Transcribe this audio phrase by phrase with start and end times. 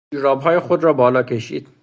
[0.13, 1.67] او جورابهای خود را بالا کشید.